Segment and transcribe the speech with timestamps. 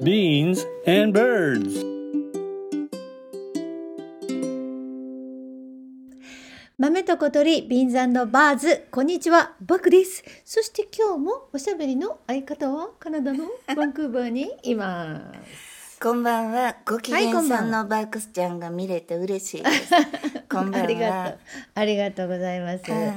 [0.00, 1.84] beans and birds.
[6.78, 16.76] 豆と小鳥 Beans Birds こんにちはバクですそして今日もおしゃべりの相方はカナダの バンクーバーにいますこんばんは。
[16.86, 19.92] ご機嫌はいこんばんはさんのバークスちゃんが見れて嬉しいです。
[20.48, 20.84] こんばんは。
[20.84, 21.38] ありがとう
[21.74, 23.16] ありがとうございますうん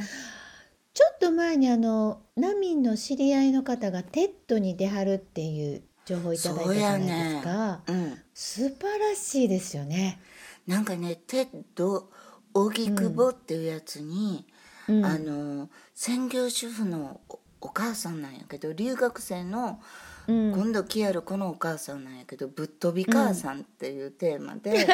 [0.93, 8.17] ちょっと前にあのナミンの知り合いの方が TED に出はるっていう情報いただいたじゃないですか、うん。
[8.33, 10.19] 素晴らしいですよね。
[10.67, 12.09] なんかね、 TED、
[12.53, 14.45] 荻窪っていうやつに、
[14.87, 15.05] うん。
[15.05, 19.79] あの、専業主婦のおお母さんなんやけど、留学生の、
[20.27, 20.51] うん。
[20.51, 24.87] 今度来やるこのお母さんなんやけど、ぶっ飛び母さんっていうテーマで、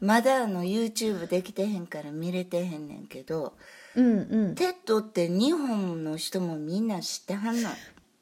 [0.00, 3.54] まだあの YouTube できてへんから見れてへんねんけど、
[3.94, 4.54] うんうん。
[4.54, 7.70] TEDって日本の人もみんな知ってはんの？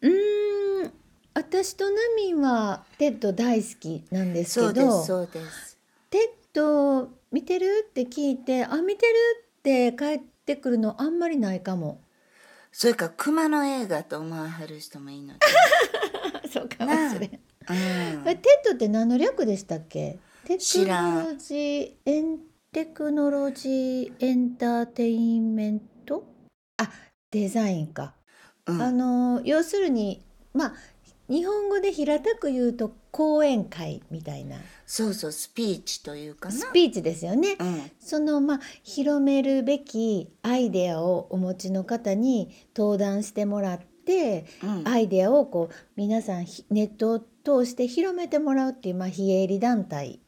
[0.03, 0.63] うーん
[1.34, 5.78] 私とナミンは TED大好きなんですそうけどですそうです
[6.11, 9.12] TED見てるって聞いてあ見てる
[9.58, 12.00] って返ってくるのあんまりないかも。
[12.70, 15.41] それから熊の映画と思わはる人もいいので、
[16.53, 17.31] そうかもしれん。
[17.31, 18.25] うん。
[18.25, 20.19] TEDって何の略でしたっけ？
[20.45, 22.39] テクノロジーエン
[22.73, 26.25] テクノロジーエンターテインメント？
[26.77, 26.91] あ
[27.30, 28.14] デザインか、
[28.67, 28.83] うん。
[28.83, 30.75] あの要するにまあ
[31.28, 34.56] 日本語で平たく言うと講演会みたいな。
[34.86, 36.55] そうそうスピーチというかな。
[36.55, 37.56] スピーチですよね。
[37.58, 37.91] うん。
[37.98, 44.89] そのまあ広めるべきアイデアをお持ちの方に登壇してもらって、うん。
[44.89, 50.20] アイデアをこう皆さんひネットを通して広めてもらうっていう、まあ、非営利団体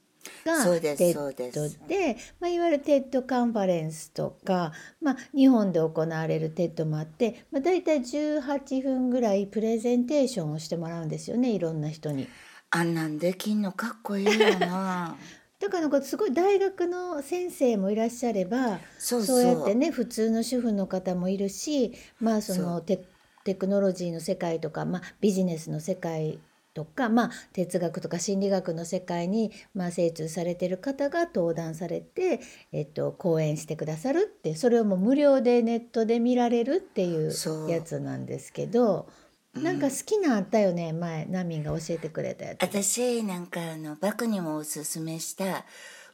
[0.45, 12.29] が TEDすで、まあ、いわゆる TEDカンファレンスとか、まあ、日本で行われる TEDもあって、まあ、大体18分ぐらいプレゼンテーションをしてもらうんですよねいろんな人に。
[12.71, 15.17] あんなんできんのかっこいいよな。
[15.59, 19.43] だからなんかすごい大学の先生もいらっしゃればそうそう。
[19.43, 23.05] そうやってね普通の主婦の方もいるしまあそのテ
[23.45, 26.41] テクノロジーの世界とか、まあ、ビジネスの世界
[26.77, 37.33] とか、まあ、哲学とか心理学の世界に、まあ、精通されてる方が登壇されて、えっと、講演してくださるってそれをもう無料でネットで見られるっていう
[37.71, 39.09] やつなんですけど
[39.55, 42.63] なんか好きなあったよね前ナミンが教えてくれたやつ。
[42.63, 45.65] 私なんかあのバクにもおすすめした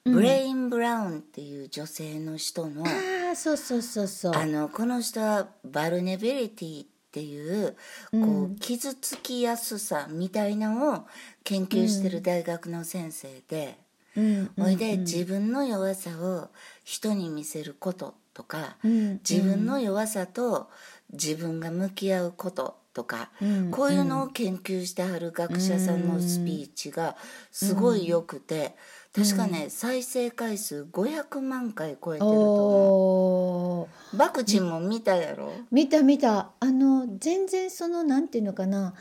[0.05, 4.33] Brené Brown っていう女性の人の、ああそうそうそうそう。
[4.35, 7.77] あのこの人は vulnerability っていう
[8.11, 11.07] こう傷つきやすさみたいなのを
[11.45, 13.79] 研究してる大学の先生で、
[14.17, 14.51] うん。
[14.59, 16.49] ほいで自分の弱さを
[16.85, 19.21] 人に見せることとか、うん。
[19.29, 20.71] 自分の弱さと
[21.13, 23.71] 自分が向き合うこととか、うん。
[23.71, 27.17] こういうのを研究してはる学者さんのスピーチが
[27.51, 28.75] すごい良くて、
[29.15, 35.53] 確かね、再生回数500万回超えてるとバクチンも見たやろ？
[35.71, 36.53] 見た見た。
[36.59, 38.95] あの全然そのなんていうのかな。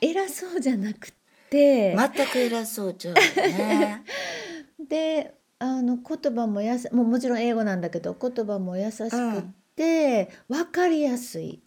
[0.00, 1.12] 偉そうじゃなく
[1.50, 4.04] て、全く偉そうちゃうよね。
[4.88, 9.42] であの言葉もやさもうもちろん英語なんだけど言葉も優しくっ
[9.74, 11.60] て、分かりやすい。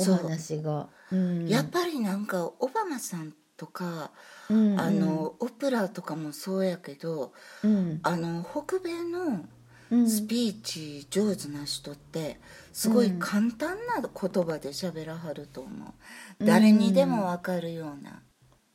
[0.00, 0.88] お話が。
[1.12, 1.46] うん。
[1.46, 4.10] やっぱりなんかオバマさんとか、
[4.50, 7.32] うんあのオプラとかもそうやけど
[7.62, 8.00] うん。
[8.02, 9.44] あの北米の
[9.90, 10.08] うん。
[10.08, 12.40] スピーチ上手な人って
[12.72, 15.94] すごい簡単な言葉で喋らはると思
[16.40, 18.22] う、誰にでもわかるような、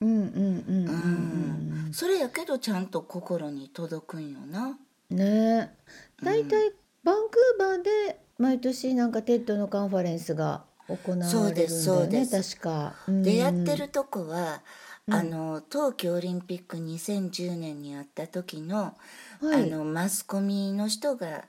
[0.01, 4.77] うんうんうんうんうんそれやけどちゃんと心に届くんよな。
[5.09, 5.75] うんね。
[6.23, 6.71] 大体
[7.03, 12.57] バンクーバーで毎年なんかテッドのカンファレンスが行われるんだそうですよねそうです。
[12.57, 12.95] 確か。
[13.23, 14.61] でやうんってるとこは、
[15.09, 18.95] あの冬季オリンピック2010年にあった時の,、
[19.41, 19.61] はい。
[19.61, 21.45] あのマスコミの人が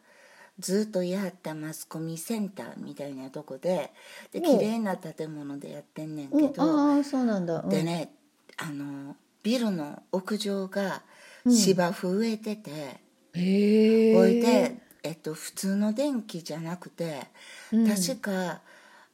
[0.58, 3.92] ずっとやったマスコミセンターみたいなとこで
[4.32, 4.42] でお。
[4.42, 6.40] 綺麗な建物でやってんねんうん。
[6.40, 7.62] けど、ああそうなんだ。
[7.62, 7.70] うん。
[7.70, 8.12] でね
[8.58, 11.02] あのビルの屋上が
[11.48, 13.00] 芝生植えてて、
[13.34, 14.12] へえ。
[14.12, 17.26] ほいで、えっと、普通の電気じゃなくて、
[17.72, 17.84] うん。
[17.84, 18.60] 確か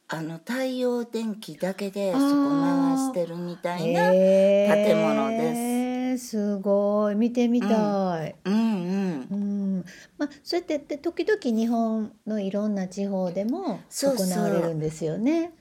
[0.09, 6.29] あの太陽電気だけでそこ回してるみたいな、建物です。
[6.29, 7.15] すごい。
[7.15, 8.35] 見てみたい。
[8.45, 9.27] うんうん。
[9.29, 9.85] うん、
[10.17, 14.43] まあそうやってやって時々日本のいろんな地方でも行そうそう。
[14.43, 15.51] われるんですよね。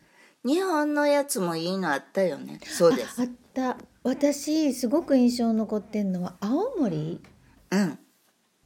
[0.45, 2.61] 日本のやつもいいのあったよね。
[2.63, 3.21] そうです。
[3.21, 3.79] あった。
[4.05, 7.21] 私すごく印象に残ってんのは青森
[7.73, 7.99] うん。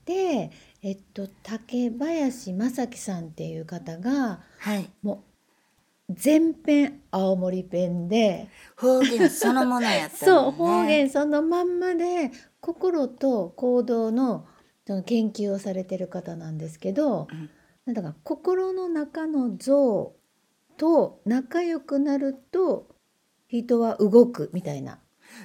[0.04, 0.50] で、
[0.82, 4.90] えっと、竹林正樹さんっていう方がはい。
[5.02, 5.29] もう
[6.10, 8.48] 全編青森弁で。
[8.76, 12.30] 方言そのものやったそうもんね方言そのまんまで
[12.60, 14.46] 心と行動の
[14.86, 17.28] その研究をされてる方なんですけど、
[17.86, 20.14] だから心の中の像
[20.76, 22.88] と仲良くなると
[23.48, 24.98] 人は動くみたいな。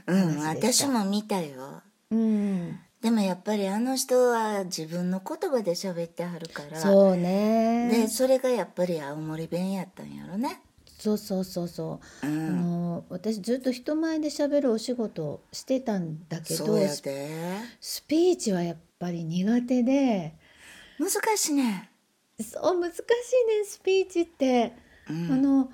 [0.08, 1.84] うん私も見たよ。
[2.12, 6.80] うん、でもやっぱりあの人は自分の言葉で喋ってはるから。
[6.82, 7.88] そうね。
[7.92, 10.60] でそれがやっぱり青森弁やったんやろね。
[10.98, 12.28] そうそうそうそう。
[12.28, 17.30] うあんの私ずっと人前で喋るお仕事をしてたんだけどそうやで。
[17.80, 20.34] スピーチはやっぱり苦手で。
[20.98, 21.92] 難しいね。
[22.42, 23.04] そう難しいね
[23.66, 24.74] スピーチって、
[25.08, 25.32] うん。
[25.32, 25.70] あの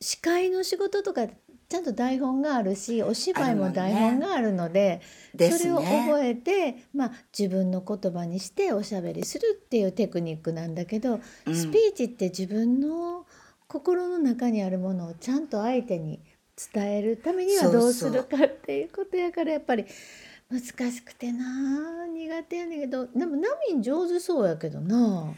[0.00, 1.26] 司会の仕事とか
[1.68, 5.02] ちゃんと台本があるしお芝居も台本があるので
[5.34, 11.54] ですそれをね覚えて、まあ、自分の言葉にしておしゃべりするっていうテクニックなんだけど、うん。
[11.54, 13.26] スピーチって自分の
[13.66, 16.20] 心の中にあるものをちゃんと相手に
[16.72, 19.84] 伝えるためにはどうするかっていうことやからやっぱり
[20.50, 25.34] 難しくてな苦手やねんけどでもナミン上手そうやけどな。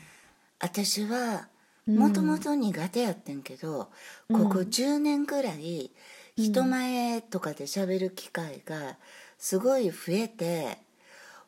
[0.61, 1.49] 私は
[1.89, 1.99] うん。
[1.99, 3.91] もともと苦手やってんけど、
[4.29, 4.49] うん。
[4.49, 5.91] ここ10年ぐらい
[6.41, 8.97] 人前とかで喋る機会が
[9.39, 10.79] すごい増えて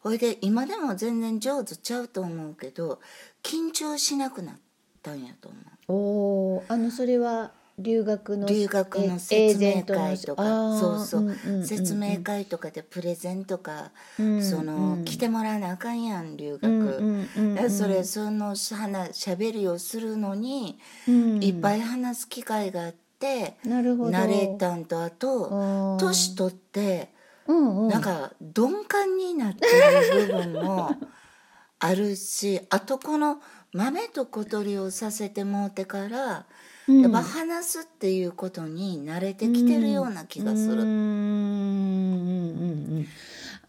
[0.00, 3.00] ほいで今でも全然上手ちゃうと思うけど
[3.42, 4.54] 緊張しなくなっ
[5.02, 5.62] たんやと思う。
[5.88, 10.78] おーあのそれは留学の留学のえ説明会とか。
[10.78, 11.66] そうそう,、んんんん。
[11.66, 20.78] 説明会とかでプレゼンとか、うんその、うん来てもらわなあかんやん留学、うんうんうんそれそのしゃなしゃべりをするのに、
[21.08, 21.42] うん。
[21.42, 24.10] いっぱい話す機会があって、なるほど。
[24.10, 27.10] ナレーターとあと年取って
[27.46, 30.90] うんうん、なんか鈍感になってる部分も
[31.80, 33.42] あるしあとこの
[33.72, 36.46] 豆と小鳥をさせてもうてから、
[36.86, 37.00] うん。
[37.00, 40.82] やっぱ話すっていうことに慣れてきてるような気がする。
[40.82, 40.88] うん。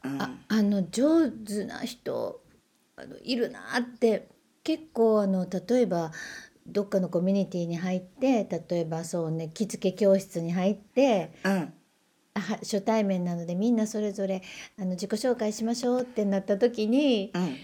[0.04, 0.20] うん。
[0.20, 2.42] ああの上手な人
[2.98, 4.28] あのいるなって
[4.64, 6.12] 結構あの例えば
[6.68, 11.74] どっかのコミュニティに入って例えばそうね着付け教室に入ってうん。
[12.36, 14.42] 初対面なのでみんなそれぞれ
[14.80, 17.58] あの自己紹介しましょうってなった時にうん。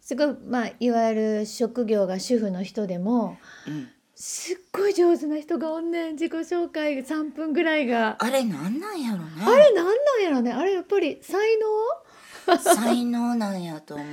[0.00, 3.88] すごいまあいわゆる職業が主婦の人でもうん。
[4.14, 6.12] すっごい上手な人がおんねん。
[6.14, 8.16] 自己紹介3分ぐらいが。
[8.18, 9.30] あれなんなんやろね。
[9.46, 10.52] あれなんなんやろね。
[10.52, 11.38] あれやっぱり才
[12.56, 14.06] 才能なんやと思う。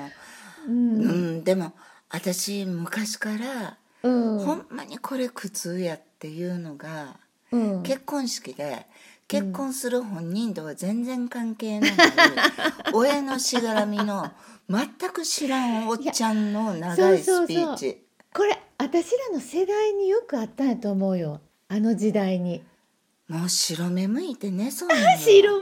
[0.68, 1.02] 能 うん。
[1.02, 1.74] うん、でも
[2.10, 4.40] 私昔から、うん。
[4.40, 7.18] ほんまにこれ苦痛やっていうのが、
[7.52, 7.84] うん。
[7.84, 8.86] 結婚式で
[9.28, 11.92] 結婚する本人とは全然関係ない、
[12.94, 14.32] 親のしがらみの
[14.70, 18.04] 全く知らんおっちゃんの長いスピーチ。
[18.34, 21.42] これ私らの世代によくあったんやと思うよ。
[21.68, 22.64] あの時代に。
[23.28, 25.18] もう白目向いて寝そうなの。
[25.18, 25.62] 白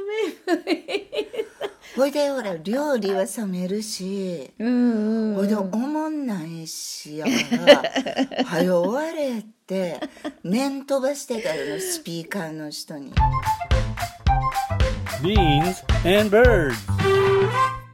[1.96, 5.36] ほいでほら料理は冷めるし目うんうん。
[5.36, 7.32] ほいでおもんないしやか
[7.66, 7.84] ら
[8.46, 10.00] 「はよ終われ」って
[10.44, 13.14] 念飛ばしてたよスピーカーの人に。
[15.22, 15.84] Beans
[16.20, 16.74] and birds.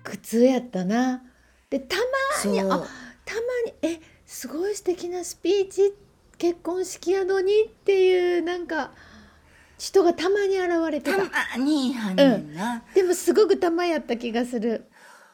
[0.04, 1.22] 苦痛やったな。
[1.70, 1.98] でた
[2.46, 2.70] まにあそう。
[3.26, 5.94] たまにえすごい素敵なスピーチ
[6.38, 8.92] 結婚式やのにっていうなんか
[9.80, 11.18] 人がたまに現れてた。
[11.18, 11.24] た
[11.58, 12.54] まにはんねん。
[12.54, 14.86] な、でもすごくたまやった気がする。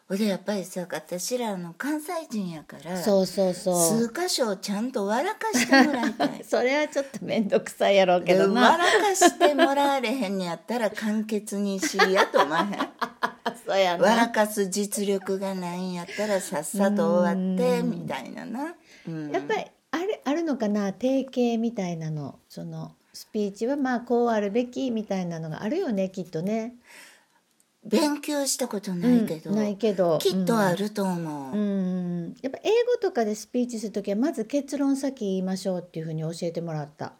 [0.07, 4.07] ほいでやっぱりさ私らの関西人やからそうそうそう。
[4.07, 6.43] 数箇所ちゃんと笑かしてもらいたい。
[6.47, 8.69] それはちょっと面倒くさいやろうけでどな。
[8.73, 12.69] 笑かしてもらわれへんやったら簡潔にしやと思わへん？
[13.65, 18.75] そうや笑かす実力がないんやったらさっさと終わってみたいなな、
[19.07, 20.93] うん、やっぱりあれあるのかな？
[20.93, 22.37] 定型みたいなの。
[22.47, 26.75] そのスピーチはまあこうあるべきみたいなのがあるよねきっとね。
[27.85, 37.13] 勉強したことないけど、うんないけどきっとあると思う、うん、やっぱ英語とかでスピーチする時はまず結論先言いましょうっていうふうに教えてもらった。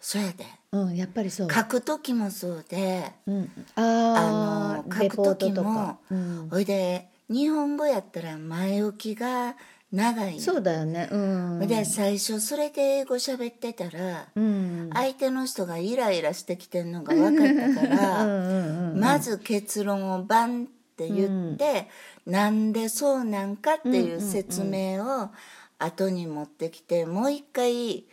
[0.00, 1.52] そうやでうん、やっぱりそう。
[1.52, 5.98] 書く時もそうでうん、ああ、あの書くレポート時もとか。
[6.10, 9.54] うん、ほいで日本語やったら前置きが
[9.90, 11.08] 長いのそうだよね。
[11.10, 11.66] うん。
[11.66, 14.90] で最初それで英語喋ってたら、うん。
[14.92, 20.66] 相手の人がイライラしてきてんのが分かったから、 うんうんうんまず結論をバンっ
[20.96, 21.88] て言って、
[22.26, 25.30] なんでそうなんかっていう説明を
[25.78, 28.04] 後に持ってきて、もう一回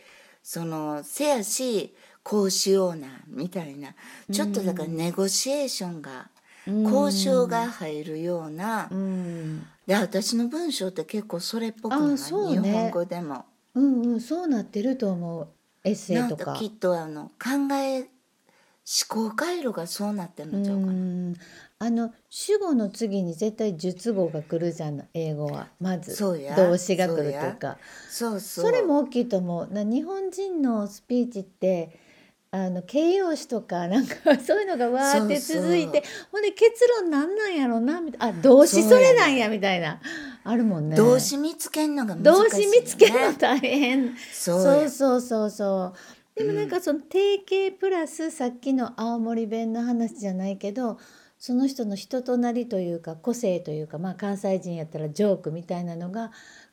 [0.42, 3.94] そのせやしこうしようなみたいな
[4.32, 6.30] ちょっとだからネゴシエーションが、
[6.66, 9.66] 交渉が入るような、うん。
[9.86, 12.70] で私の文章って結構それっぽくない、あそうね。
[12.70, 13.44] 日本語でも。
[13.74, 15.48] うんうん、そうなってると思う。
[15.84, 16.54] エッセイとか。
[16.54, 18.08] かきっとあの考え
[18.86, 20.92] 思考回路がそうなってるのちゃうかうな。
[20.92, 21.34] ん。
[21.78, 25.68] あの主語の次に絶対述語が来るじゃん英語は。
[25.80, 26.16] まず。
[26.16, 26.56] そうや。
[26.56, 27.78] 動詞が来るというか。
[28.08, 28.64] そうそう。
[28.64, 29.72] それも大きいと思う。
[29.72, 31.98] な日本人のスピーチって
[32.56, 38.38] あの形容詞とか なんかそういうのがわーって続いてほんで結論なんなんやろなみたいな。
[38.38, 40.00] あ動詞それなんやみたいな。
[40.42, 40.96] あるもんね。
[40.96, 42.48] 動詞見つけんのが難しいよね。
[42.48, 44.16] 動詞見つけるの大変。
[44.32, 44.80] そうや。
[44.80, 45.92] そうそうそうそう。
[46.36, 50.98] でもなんかその定型プラスさっきの青森弁の話じゃないけど
[51.38, 56.32] その人の人となりというか個性というかまあ関西人やったらジョークみたいなのが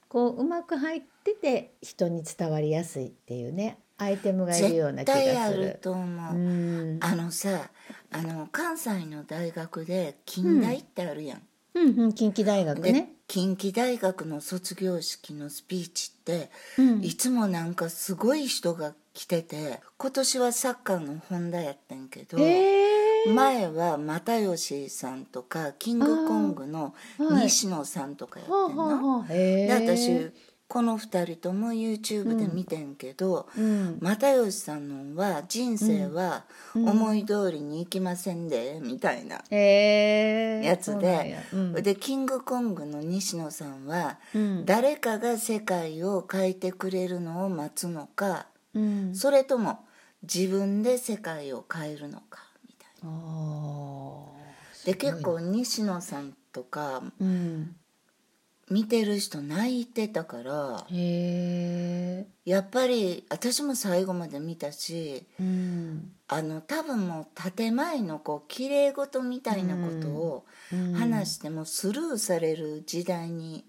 [0.10, 5.80] こううまく入ってて人に伝わりやすいっていうねアイテムがいるような絶気対あるがする。
[5.82, 6.36] と思う。
[6.36, 7.70] うんあのさ
[8.12, 11.42] あの関西の大学で近代ってあるやん。
[11.76, 13.10] うんうん近畿大学でね。
[13.28, 28.84] 近畿大学の卒業式のスピーチって、うんいつもなんかすごい人が来てて今年はサッカーの本田やったんけど、へー前は又吉さんとかキングコングのはい西野さんとかやってはあんの。
[28.84, 30.32] はあはあへでー私
[30.74, 34.00] この2人とも YouTube で見てんけど、うん。
[34.02, 41.30] 又吉さんのは人生は思い通りにいきませんで、みたいなやつで。
[41.30, 41.74] や、うん。
[41.74, 44.66] でキングコングの西野さんは、うん。
[44.66, 49.16] 誰かが世界を変えてくれるのを待つのか、うん。
[49.16, 49.86] それとも
[50.24, 54.86] 自分で世界を変えるのかみたいあなー。
[54.88, 57.76] で結構西野さんとかうん
[58.70, 66.12] 見てる人泣いてたからへえやっぱり私も最後まで見たしうん。
[66.28, 70.94] あの多分もう建前のこう綺麗事みたいなことをうん。
[70.94, 73.66] 話してもスルーされる時代に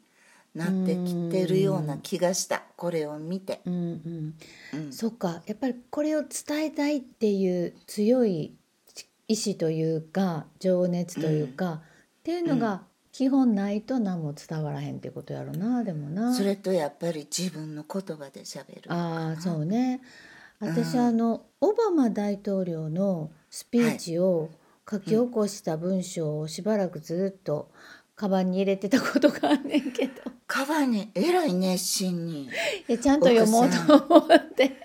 [0.55, 2.63] なってきてるような気がした。
[2.77, 3.61] これを見て。
[3.67, 4.35] うんうん。
[4.73, 4.93] うん。
[4.93, 5.43] そっか。
[5.47, 8.55] やっぱりこれを伝えたいっていう強い
[9.27, 11.83] 意志というか情熱というか、
[12.21, 12.83] っていうのが
[13.15, 16.35] 基本ないと何も伝わらへんってことやろなでもな。
[16.35, 20.01] それとやっぱり自分の言葉でしゃべるああそうね。
[20.59, 21.01] 私、うん。
[21.07, 24.51] あのオバマ大統領のスピーチを
[24.91, 27.71] 書き起こした文章をしばらくずっと
[28.17, 30.21] カバンに入れてたことがあんねんけど。
[30.49, 32.43] カバンにえらい熱心に。
[32.47, 32.49] い
[32.89, 34.84] やちゃんと読もうと思って。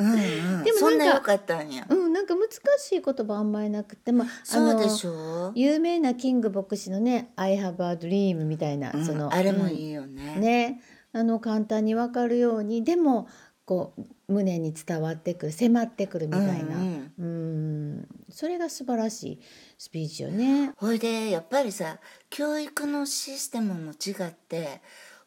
[0.00, 0.16] うんう
[0.62, 0.64] ん。
[0.64, 5.52] でもななんかよかったんや、うん、なんか難しい言葉あんまりなくて、まあ、あそうでのしょ？
[5.54, 10.80] 有名なキング牧師のね「I have a dream」みたいな、うんそのあれもうんいいよね,、ね
[11.12, 13.28] あの簡単に分かるようにでも
[13.64, 18.08] こう胸に伝わってくる迫ってくるみたいな、うんうん。
[18.30, 19.40] それが素晴らしい
[19.78, 20.72] スピーチよね。
[20.76, 24.80] ほいでやっぱりさ教育のシステムも違って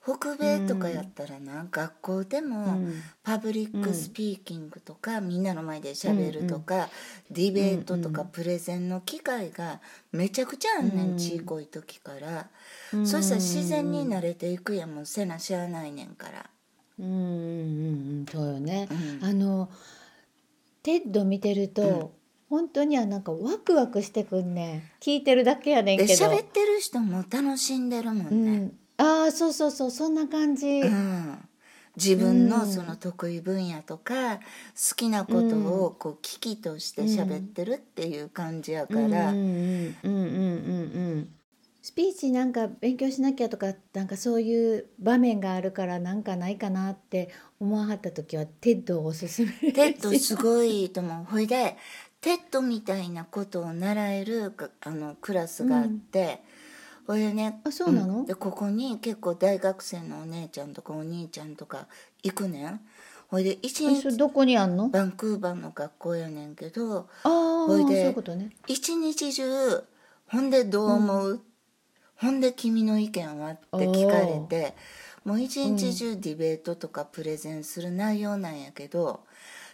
[0.06, 3.02] 北米とかやったらな、学校でもうん。
[3.24, 6.90] public speaking とか、みんなの前でしゃべるとか、
[7.32, 9.80] ディベートとかプレゼンの機会が
[10.12, 11.18] めちゃくちゃあんねん、うん。
[11.18, 12.50] ちいこい時から、
[12.92, 13.08] うん。
[13.08, 16.50] そしたら自然に慣れていくやんもうせなしゃあないねんから。
[17.00, 18.26] うんうんうんうん。
[18.30, 18.90] そうよね。
[18.92, 18.94] う
[19.26, 19.26] ん。
[19.26, 19.70] あの
[20.84, 22.10] TED見てると、うん。
[22.50, 24.82] 本当にはなんかワクワクしてくんねん。
[25.00, 26.26] 聞いてるだけやねんでけど。
[26.26, 28.72] 喋ってる人も楽しんでるもんね。
[28.98, 31.38] うん、ああそうそうそうそんな感じ、うん。
[31.96, 32.72] 自分のうん。
[32.72, 34.42] その得意分野とか好
[34.96, 41.30] きなことをこう嬉々として喋ってるっていう感じやから、うんうんうんうんうんうん
[41.84, 51.26] スピーチなんか勉強しなきゃとかなんかそういう場面があるからなんかないかなって思わはった時は TEDをおすすめ TEDすごいと思う。
[51.26, 51.76] ほいで
[52.22, 56.42] TEDみたいなことを習えるかあのクラスがあって、
[57.06, 57.62] ほいでね。
[57.64, 58.22] あそうなの？
[58.22, 58.26] ん。
[58.26, 61.88] でここに結構大学生のお姉ちゃんとかお兄ちゃんとか
[62.24, 62.82] 行くねん。
[63.28, 64.90] ほいで一日どこにあんの？
[64.90, 68.52] バンクーバーの学校やねんけどほいでいうことね。
[68.68, 69.84] 一日中
[70.28, 71.42] ほんでどう思う、
[72.16, 73.52] ほんで君の意見は？
[73.52, 74.76] って聞かれて
[75.26, 79.22] もう一日中ディベートとかプレゼンする内容なんやけど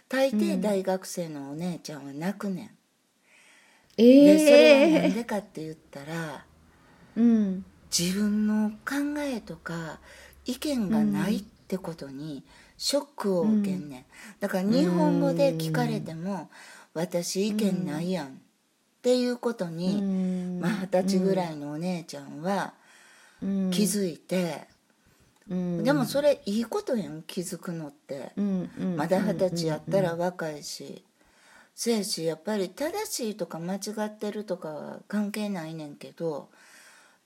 [0.08, 2.70] 大抵大学生のお姉ちゃんは泣くねん。
[3.96, 6.44] えでそれはなんえでかって言ったら
[7.16, 7.64] うん。
[7.96, 9.98] 自分の考えとか
[10.46, 12.44] 意見がないってことに
[12.78, 14.04] ショックを受けんねん、
[14.40, 16.48] だから日本語で聞かれても
[16.94, 18.30] 「私意見ないやん」っ
[19.02, 20.60] ていうことに、うん。
[20.60, 22.74] まあ二十歳ぐらいのお姉ちゃんは
[23.42, 24.68] うん気づいて、
[25.48, 25.84] うん。
[25.84, 28.32] でもそれいいことやん気づくのって、
[28.96, 31.04] まだ二十歳やったら若いし、
[31.74, 36.50] せやしやっぱり正しいとか間違ってるとかは関係ないねんけど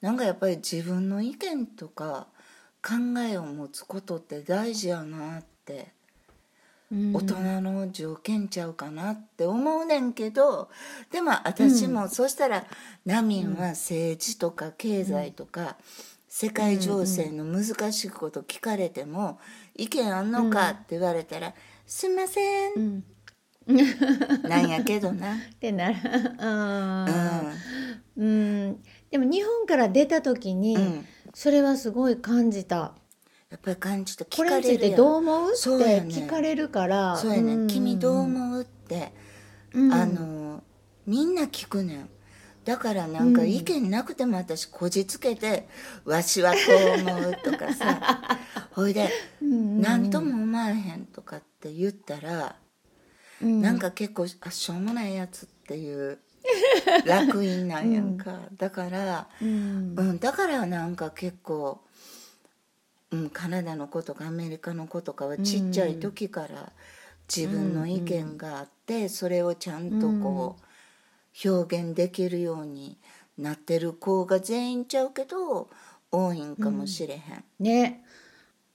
[0.05, 2.27] なんかやっぱり自分の意見とか
[2.83, 5.95] 考えを持つことって大事やなって
[6.93, 10.69] 大人の条件ちゃうかなって思うねんけど
[11.11, 12.67] でも私も、そしたら
[13.07, 15.79] ナミンは政治とか経済とか、
[16.29, 19.39] 世界情勢の難しいこと聞かれても、
[19.75, 21.55] 意見あんのかって言われたら
[21.87, 23.03] 「すいません」
[24.47, 25.37] なんやけどな。
[25.41, 25.97] ってなる。
[26.39, 26.45] う
[28.17, 28.27] うん。
[28.27, 28.83] うん
[29.15, 31.07] でも日本から出た時に、ん。
[31.35, 32.97] それはすごい感じた。
[33.49, 35.53] やっぱり感じた聞これについてどう思う？
[35.53, 35.61] って
[36.03, 37.17] 聞かれるから。
[37.17, 37.69] そうやね、ん。
[37.69, 38.63] 君どう思う？
[38.63, 39.13] って、
[39.73, 39.93] うん。
[39.93, 40.65] あの
[41.07, 42.09] みんな聞くねん。
[42.65, 45.69] だからなんか意見なくても私こじつけて
[46.05, 46.59] 「わしはこ
[46.97, 48.41] う思う」とかさ。
[48.75, 52.57] ほいで「何とも思わへん」とかって言ったら、
[53.41, 53.63] うん。
[53.63, 56.19] なんか結構あしょうもないやつっていう
[57.07, 59.95] 楽印なんやんか、だから、うん。
[59.97, 61.81] うん、だからなんか結構、
[63.11, 66.73] うん、カナダの子とかアメリカの子とかはちっちゃい時から
[67.35, 72.99] 自分の意見があって、それをちゃんとこう、表現できるように
[73.39, 75.69] なってる子が全員ちゃうけど
[76.11, 77.45] 多いんかもしれへん。
[77.59, 78.05] ね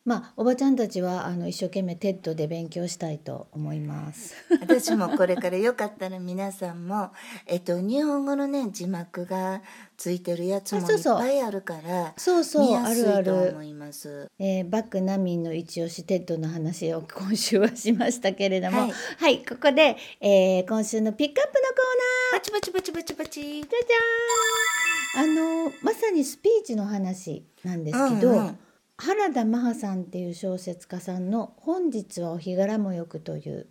[0.10, 4.34] まあおばちゃんたちはあの一生懸命 TEDで勉強したいと思います。
[4.60, 7.12] 私もこれからよかったら皆さんも、
[7.46, 9.62] えっと、日本語のね字幕が
[9.98, 14.32] ついてるやつもいっぱいあるからそうそう見やすあるあいとる思います。
[14.40, 18.90] えーバックナミンの一押しテッドの話を今週はしましたけれども、は
[19.20, 22.40] はいい、ここで、えー今週のピックアップのコーナー。
[22.40, 23.42] パチパチパチパチパチ。
[23.42, 25.32] じゃじゃーん。
[25.32, 28.60] あのまさにスピーチの話なんですけど、うんうん
[29.00, 33.68] 原田マハさんっていう小説家さんの「本日はお日柄もよく」という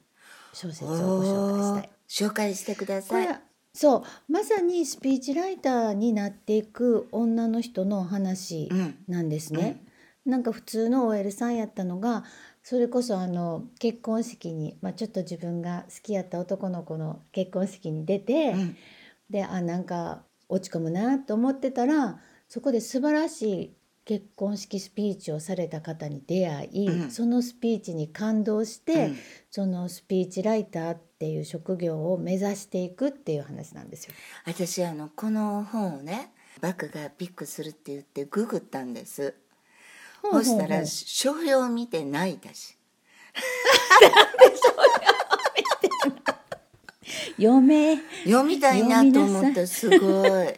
[0.54, 1.90] 小説をご紹介したい。
[2.08, 3.26] 紹介してくだこさい。
[3.26, 3.36] れ
[3.74, 9.84] そうまさにスピーチライターになっていく女の人の話うんなんですね。
[10.24, 12.24] なんか普通の OL さんやったのが
[12.62, 18.76] それこそあの結婚式に、まあ、ちょっと自分が好きやった男の子の結婚式に出て、うん
[19.30, 23.77] であなんか落ち込むなと思ってたらそこで素晴らしい
[24.08, 29.18] 結婚式スピーチをされた方に出会い、うんそのスピーチに感動して、うん
[29.50, 34.14] そのスピーチライターっていう職業を目指していくっていう話なんですよ。
[34.46, 39.34] 私あのこの本をねバクがピックするって言ってググったんです。
[40.22, 42.78] そうしたら書評を見て泣いたし。
[47.36, 50.48] 読め読みたいなと思ってすごい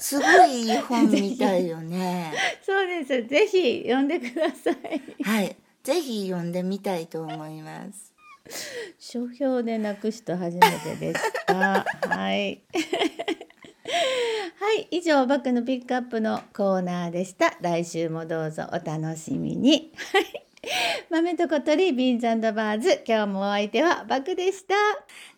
[0.00, 2.32] すごいいい本 みたいよね
[2.62, 5.22] そうですぜひ読んでください。
[5.22, 8.12] はいぜひ読んでみたいと思います
[8.98, 11.84] 書評でなく人初めてでした。
[12.08, 12.60] はい。
[14.60, 17.56] はい、以上バックのピックアップのコーナーでした。
[17.60, 19.92] 来週もどうぞお楽しみに。
[20.12, 20.46] はい。
[21.08, 23.02] 豆と小鳥ビーンズバーズ。
[23.06, 24.74] 今日もお相手はバクでした。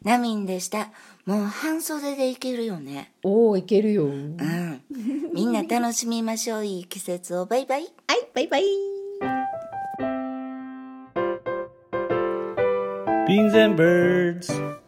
[0.03, 0.91] ナミンでした
[1.25, 4.07] もう半袖でいけるよねおお、いけるよ。
[4.07, 4.83] はうん
[5.33, 7.89] みんな楽しみましょういい季節をバイバイい、
[8.35, 8.65] バイバイ。
[13.29, 14.82] Beans and birds.